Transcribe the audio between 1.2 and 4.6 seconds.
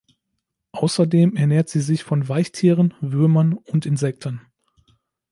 ernährt sie sich von Weichtieren, Würmern und Insekten.